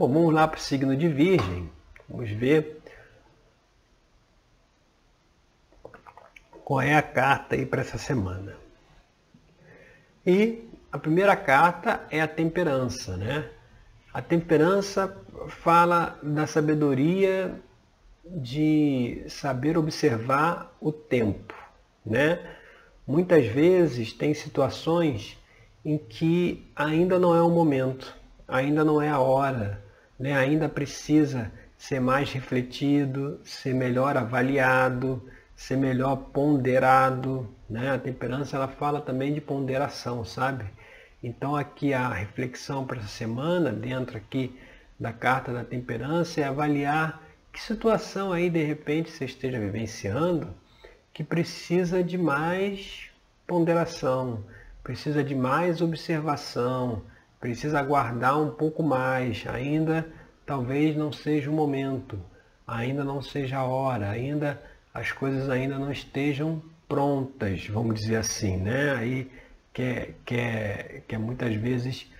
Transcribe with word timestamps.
Bom, 0.00 0.10
vamos 0.10 0.32
lá 0.32 0.48
para 0.48 0.56
o 0.56 0.62
signo 0.62 0.96
de 0.96 1.08
Virgem. 1.08 1.70
Vamos 2.08 2.30
ver 2.30 2.80
qual 6.64 6.80
é 6.80 6.94
a 6.94 7.02
carta 7.02 7.54
aí 7.54 7.66
para 7.66 7.82
essa 7.82 7.98
semana. 7.98 8.56
E 10.26 10.66
a 10.90 10.96
primeira 10.98 11.36
carta 11.36 12.00
é 12.10 12.18
a 12.18 12.26
temperança, 12.26 13.14
né? 13.18 13.50
A 14.10 14.22
temperança 14.22 15.14
fala 15.48 16.18
da 16.22 16.46
sabedoria 16.46 17.60
de 18.24 19.22
saber 19.28 19.76
observar 19.76 20.74
o 20.80 20.90
tempo, 20.90 21.54
né? 22.06 22.56
Muitas 23.06 23.44
vezes 23.44 24.14
tem 24.14 24.32
situações 24.32 25.36
em 25.84 25.98
que 25.98 26.66
ainda 26.74 27.18
não 27.18 27.36
é 27.36 27.42
o 27.42 27.50
momento, 27.50 28.16
ainda 28.48 28.82
não 28.82 29.02
é 29.02 29.10
a 29.10 29.18
hora, 29.18 29.89
né? 30.20 30.36
ainda 30.36 30.68
precisa 30.68 31.50
ser 31.78 31.98
mais 31.98 32.30
refletido, 32.30 33.40
ser 33.42 33.74
melhor 33.74 34.18
avaliado, 34.18 35.26
ser 35.56 35.78
melhor 35.78 36.16
ponderado. 36.16 37.48
Né? 37.68 37.90
A 37.90 37.98
temperança 37.98 38.56
ela 38.56 38.68
fala 38.68 39.00
também 39.00 39.32
de 39.32 39.40
ponderação, 39.40 40.22
sabe? 40.22 40.66
Então 41.22 41.56
aqui 41.56 41.94
a 41.94 42.08
reflexão 42.10 42.86
para 42.86 42.98
essa 42.98 43.08
semana, 43.08 43.72
dentro 43.72 44.18
aqui 44.18 44.54
da 44.98 45.12
carta 45.12 45.52
da 45.54 45.64
temperança, 45.64 46.42
é 46.42 46.44
avaliar 46.44 47.22
que 47.50 47.60
situação 47.60 48.32
aí 48.32 48.50
de 48.50 48.62
repente 48.62 49.10
você 49.10 49.24
esteja 49.24 49.58
vivenciando 49.58 50.54
que 51.12 51.24
precisa 51.24 52.04
de 52.04 52.16
mais 52.16 53.10
ponderação, 53.46 54.44
precisa 54.82 55.24
de 55.24 55.34
mais 55.34 55.80
observação, 55.80 57.02
precisa 57.40 57.80
aguardar 57.80 58.40
um 58.40 58.50
pouco 58.50 58.82
mais, 58.82 59.44
ainda 59.46 60.06
talvez 60.44 60.96
não 60.96 61.10
seja 61.12 61.50
o 61.50 61.54
momento, 61.54 62.20
ainda 62.66 63.02
não 63.02 63.22
seja 63.22 63.58
a 63.58 63.64
hora, 63.64 64.10
ainda 64.10 64.60
as 64.92 65.10
coisas 65.12 65.48
ainda 65.48 65.78
não 65.78 65.90
estejam 65.90 66.62
prontas, 66.88 67.66
vamos 67.68 67.94
dizer 67.94 68.16
assim, 68.16 68.56
né? 68.56 68.92
Aí 68.96 69.30
quer, 69.72 70.14
quer, 70.24 71.02
quer 71.08 71.18
muitas 71.18 71.54
vezes 71.54 72.10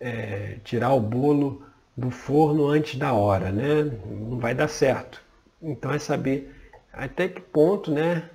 é, 0.00 0.58
tirar 0.64 0.92
o 0.92 1.00
bolo 1.00 1.62
do 1.96 2.10
forno 2.10 2.66
antes 2.68 2.98
da 2.98 3.12
hora, 3.12 3.50
né? 3.50 3.82
Não 4.06 4.38
vai 4.38 4.54
dar 4.54 4.68
certo. 4.68 5.20
Então 5.60 5.92
é 5.92 5.98
saber 5.98 6.54
até 6.92 7.28
que 7.28 7.40
ponto, 7.40 7.90
né? 7.90 8.28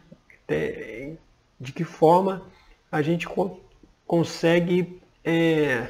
Até, 0.43 1.13
de 1.59 1.71
que 1.71 1.83
forma 1.83 2.43
a 2.91 3.01
gente 3.01 3.27
co 3.27 3.59
consegue 4.05 5.01
é, 5.23 5.87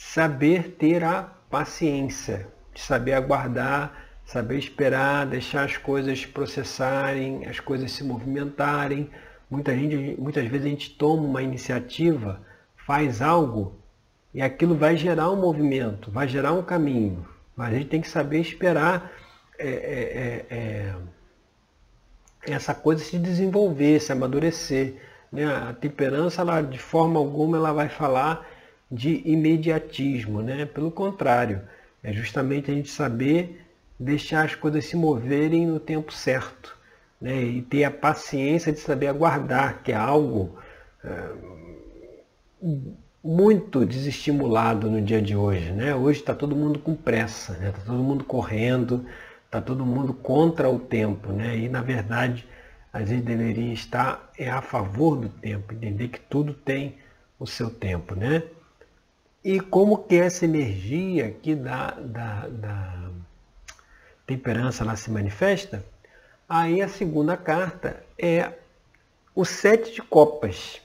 saber 0.00 0.76
ter 0.78 1.04
a 1.04 1.22
paciência, 1.50 2.48
saber 2.74 3.12
aguardar, 3.12 4.08
saber 4.24 4.56
esperar, 4.56 5.26
deixar 5.26 5.64
as 5.64 5.76
coisas 5.76 6.24
processarem, 6.24 7.46
as 7.46 7.60
coisas 7.60 7.92
se 7.92 8.02
movimentarem. 8.02 9.10
Muita 9.48 9.76
gente, 9.76 10.18
muitas 10.18 10.46
vezes 10.46 10.66
a 10.66 10.70
gente 10.70 10.90
toma 10.96 11.22
uma 11.22 11.42
iniciativa, 11.42 12.40
faz 12.74 13.20
algo 13.20 13.78
e 14.32 14.40
aquilo 14.40 14.74
vai 14.74 14.96
gerar 14.96 15.30
um 15.30 15.36
movimento, 15.36 16.10
vai 16.10 16.26
gerar 16.26 16.54
um 16.54 16.62
caminho. 16.62 17.28
Mas 17.54 17.74
a 17.74 17.76
gente 17.76 17.90
tem 17.90 18.00
que 18.00 18.08
saber 18.08 18.40
esperar 18.40 19.12
é, 19.58 19.68
é, 19.68 20.46
é, 20.50 20.94
é 22.48 22.52
essa 22.52 22.74
coisa 22.74 23.04
se 23.04 23.18
desenvolver, 23.18 24.00
se 24.00 24.10
amadurecer. 24.10 24.94
Né? 25.30 25.44
A 25.44 25.74
temperança, 25.74 26.40
ela, 26.40 26.62
de 26.62 26.78
forma 26.78 27.20
alguma, 27.20 27.58
ela 27.58 27.72
vai 27.72 27.90
falar 27.90 28.46
de 28.90 29.22
imediatismo. 29.24 30.42
Né? 30.42 30.66
Pelo 30.66 30.90
contrário, 30.90 31.62
é 32.02 32.12
justamente 32.12 32.70
a 32.70 32.74
gente 32.74 32.90
saber 32.90 33.66
deixar 33.98 34.44
as 34.44 34.54
coisas 34.54 34.84
se 34.86 34.96
moverem 34.96 35.66
no 35.66 35.78
tempo 35.78 36.12
certo. 36.12 36.76
Né? 37.20 37.42
E 37.42 37.62
ter 37.62 37.84
a 37.84 37.90
paciência 37.90 38.72
de 38.72 38.80
saber 38.80 39.08
aguardar, 39.08 39.82
que 39.82 39.92
é 39.92 39.96
algo 39.96 40.58
é, 41.04 41.30
muito 43.22 43.84
desestimulado 43.84 44.90
no 44.90 45.00
dia 45.00 45.20
de 45.20 45.36
hoje. 45.36 45.70
Né? 45.70 45.94
Hoje 45.94 46.20
está 46.20 46.34
todo 46.34 46.56
mundo 46.56 46.78
com 46.78 46.94
pressa, 46.94 47.52
está 47.52 47.64
né? 47.64 47.72
Tá 47.72 47.80
todo 47.84 48.02
mundo 48.02 48.24
correndo, 48.24 49.04
está 49.44 49.60
todo 49.60 49.84
mundo 49.84 50.14
contra 50.14 50.68
o 50.68 50.78
tempo. 50.78 51.30
Né? 51.32 51.58
E 51.58 51.68
na 51.68 51.82
verdade 51.82 52.46
a 52.92 53.04
gente 53.04 53.22
deveria 53.22 53.72
estar 53.72 54.30
é 54.36 54.50
a 54.50 54.62
favor 54.62 55.16
do 55.16 55.28
tempo, 55.28 55.72
entender 55.72 56.08
que 56.08 56.18
tudo 56.18 56.52
tem 56.52 56.96
o 57.38 57.46
seu 57.46 57.70
tempo, 57.70 58.14
né? 58.14 58.42
E 59.42 59.58
como 59.58 60.04
que 60.04 60.16
essa 60.16 60.44
energia 60.44 61.28
aqui 61.28 61.54
da, 61.54 61.92
da, 61.92 62.46
da 62.48 63.10
temperança 64.26 64.84
lá 64.84 64.94
se 64.96 65.10
manifesta? 65.10 65.82
Aí 66.46 66.82
a 66.82 66.88
segunda 66.88 67.36
carta 67.38 68.04
é 68.18 68.52
o 69.34 69.44
sete 69.44 69.92
de 69.92 70.02
copas. 70.02 70.82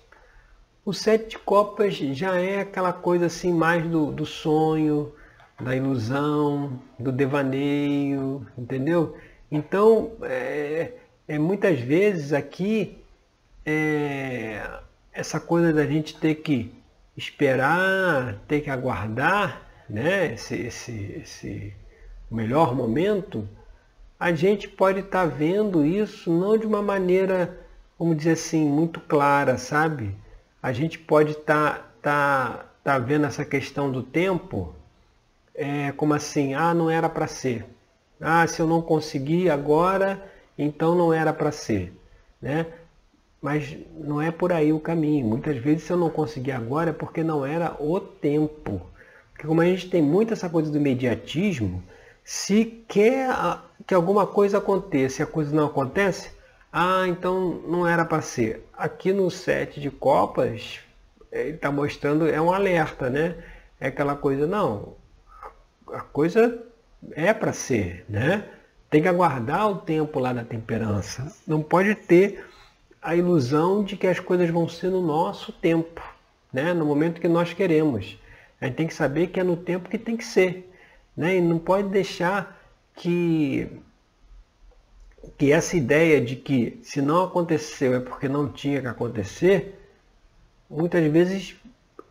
O 0.86 0.94
sete 0.94 1.32
de 1.32 1.40
copas 1.40 1.96
já 1.96 2.40
é 2.40 2.62
aquela 2.62 2.94
coisa 2.94 3.26
assim 3.26 3.52
mais 3.52 3.86
do, 3.86 4.12
do 4.12 4.26
sonho, 4.26 5.14
da 5.60 5.76
ilusão, 5.76 6.80
do 6.98 7.12
devaneio, 7.12 8.48
entendeu? 8.58 9.18
Então, 9.52 10.14
é, 10.22 10.94
é, 11.28 11.38
muitas 11.38 11.80
vezes 11.80 12.32
aqui 12.32 13.04
é, 13.66 14.62
essa 15.12 15.40
coisa 15.40 15.74
da 15.74 15.86
gente 15.86 16.16
ter 16.18 16.36
que 16.36 16.72
esperar, 17.16 18.36
ter 18.48 18.62
que 18.62 18.70
aguardar 18.70 19.62
né, 19.90 20.34
esse, 20.34 20.56
esse, 20.56 21.22
esse 21.24 21.74
melhor 22.30 22.76
momento, 22.76 23.48
a 24.20 24.32
gente 24.32 24.68
pode 24.68 25.00
estar 25.00 25.24
tá 25.24 25.26
vendo 25.26 25.86
isso 25.86 26.32
não 26.32 26.58
de 26.58 26.66
uma 26.66 26.82
maneira, 26.82 27.60
vamos 27.98 28.18
dizer 28.18 28.32
assim, 28.32 28.68
muito 28.68 29.00
clara, 29.00 29.58
sabe? 29.58 30.16
A 30.62 30.72
gente 30.72 30.98
pode 30.98 31.32
estar 31.32 31.94
tá, 32.02 32.56
tá, 32.56 32.66
tá 32.84 33.00
vendo 33.00 33.26
essa 33.26 33.46
questão 33.46 33.92
do 33.92 34.02
tempo 34.02 34.74
é, 35.54 35.92
como 35.94 36.14
assim, 36.14 36.54
ah, 36.54 36.74
não 36.74 36.90
era 36.90 37.08
para 37.08 37.28
ser. 37.28 37.66
Ah, 38.20 38.46
se 38.48 38.62
eu 38.62 38.68
não 38.68 38.82
conseguir 38.82 39.50
agora, 39.50 40.32
então 40.58 40.96
não 40.96 41.14
era 41.14 41.34
para 41.34 41.52
ser. 41.52 41.94
Né? 42.42 42.66
Mas 43.46 43.78
não 43.96 44.20
é 44.20 44.32
por 44.32 44.52
aí 44.52 44.74
o 44.74 44.80
caminho. 44.80 45.28
Muitas 45.28 45.56
vezes 45.58 45.84
se 45.84 45.94
eu 45.94 45.98
não 45.98 46.10
conseguir 46.10 46.52
agora 46.52 46.90
é 46.90 46.94
porque 46.94 47.24
não 47.24 47.46
era 47.46 47.76
o 47.80 48.00
tempo. 48.00 48.82
Porque 49.32 49.46
como 49.46 49.62
a 49.62 49.66
gente 49.66 49.88
tem 49.88 50.02
muito 50.02 50.34
essa 50.34 50.50
coisa 50.50 50.72
do 50.72 50.78
imediatismo, 50.80 51.84
se 52.24 52.84
quer 52.88 53.30
que 53.86 53.94
alguma 53.94 54.26
coisa 54.26 54.58
aconteça 54.58 55.22
e 55.22 55.24
a 55.24 55.28
coisa 55.28 55.56
não 55.56 55.68
acontece, 55.68 56.32
ah, 56.74 57.08
então 57.08 57.62
não 57.68 57.88
era 57.88 58.04
para 58.04 58.20
ser. 58.20 58.68
Aqui 58.76 59.14
no 59.14 59.30
set 59.30 59.80
de 59.80 59.92
copas, 59.92 60.80
ele 61.32 61.52
está 61.52 61.72
mostrando, 61.72 62.28
é 62.28 62.42
um 62.42 62.52
alerta, 62.52 63.12
né? 63.12 63.36
É 63.80 63.90
aquela 63.90 64.16
coisa, 64.16 64.48
não, 64.48 64.96
a 65.94 66.00
coisa 66.00 66.64
é 67.12 67.32
para 67.32 67.54
ser, 67.54 68.06
né? 68.10 68.44
Tem 68.90 69.04
que 69.04 69.08
aguardar 69.08 69.70
o 69.70 69.76
tempo 69.76 70.20
lá 70.20 70.34
da 70.34 70.44
temperança. 70.44 71.32
Não 71.46 71.62
pode 71.62 71.94
ter 71.94 72.44
a 73.06 73.16
ilusão 73.16 73.84
de 73.84 73.96
que 73.96 74.08
as 74.08 74.20
coisas 74.20 74.50
vão 74.50 74.68
ser 74.68 74.90
no 74.90 75.00
nosso 75.00 75.52
tempo, 75.52 76.02
né? 76.52 76.74
no 76.74 76.88
momento 76.88 77.22
que 77.22 77.28
nós 77.28 77.54
queremos. 77.54 78.18
A 78.60 78.66
gente 78.66 78.78
tem 78.78 78.88
que 78.88 78.96
saber 78.96 79.28
que 79.28 79.40
é 79.40 79.44
no 79.44 79.56
tempo 79.56 79.88
que 79.88 80.00
tem 80.00 80.18
que 80.18 80.26
ser. 80.26 80.74
Né? 81.16 81.38
E 81.38 81.42
não 81.42 81.60
pode 81.60 81.88
deixar 81.90 82.60
que, 82.96 83.70
que 85.38 85.52
essa 85.52 85.78
ideia 85.78 86.20
de 86.20 86.36
que 86.36 86.80
se 86.82 87.00
não 87.00 87.26
aconteceu 87.26 87.94
é 87.94 88.00
porque 88.00 88.28
não 88.28 88.52
tinha 88.52 88.82
que 88.82 88.88
acontecer, 88.88 89.80
muitas 90.68 91.06
vezes 91.12 91.56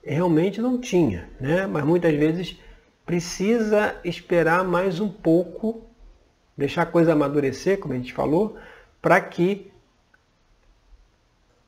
realmente 0.04 0.60
não 0.60 0.80
tinha, 0.80 1.28
né? 1.40 1.66
mas 1.66 1.84
muitas 1.84 2.14
vezes 2.14 2.56
precisa 3.04 3.96
esperar 4.04 4.62
mais 4.62 5.00
um 5.00 5.08
pouco, 5.08 5.82
deixar 6.56 6.82
a 6.82 6.86
coisa 6.86 7.14
amadurecer, 7.14 7.80
como 7.80 7.94
a 7.94 7.96
gente 7.96 8.12
falou, 8.12 8.56
para 9.02 9.20
que 9.20 9.73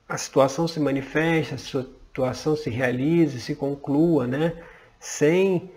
a 0.08 0.16
situação 0.16 0.68
se 0.68 0.78
manifeste, 0.78 1.54
a 1.54 1.58
situação 1.58 2.56
se 2.56 2.70
realize, 2.70 3.40
se 3.40 3.54
conclua, 3.54 4.26
né? 4.26 4.52
sem 5.00 5.70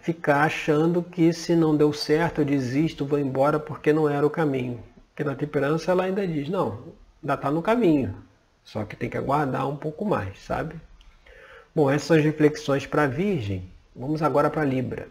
ficar 0.00 0.42
achando 0.42 1.02
que 1.02 1.32
se 1.32 1.54
não 1.54 1.76
deu 1.76 1.92
certo, 1.92 2.40
eu 2.40 2.44
desisto, 2.44 3.06
vou 3.06 3.18
embora 3.18 3.58
porque 3.58 3.92
não 3.92 4.08
era 4.08 4.26
o 4.26 4.30
caminho. 4.30 4.82
Porque 5.08 5.24
na 5.24 5.34
temperança 5.34 5.90
ela 5.90 6.04
ainda 6.04 6.26
diz, 6.26 6.48
não, 6.48 6.94
ainda 7.22 7.34
está 7.34 7.50
no 7.50 7.62
caminho, 7.62 8.16
só 8.64 8.84
que 8.84 8.96
tem 8.96 9.10
que 9.10 9.16
aguardar 9.16 9.68
um 9.68 9.76
pouco 9.76 10.04
mais, 10.04 10.38
sabe? 10.42 10.74
Bom, 11.74 11.90
essas 11.90 12.04
são 12.04 12.16
as 12.16 12.24
reflexões 12.24 12.86
para 12.86 13.04
a 13.04 13.06
Virgem. 13.06 13.70
Vamos 13.94 14.22
agora 14.22 14.50
para 14.50 14.64
Libra. 14.64 15.08